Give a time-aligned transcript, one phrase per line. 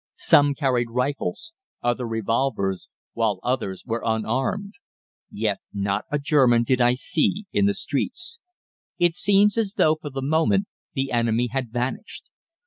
[0.15, 1.53] Some carried rifles,
[1.83, 4.73] others revolvers, while others were unarmed.
[5.29, 8.39] Yet not a German did I see in the streets.
[8.97, 12.23] It seemed as though, for the moment, the enemy had vanished.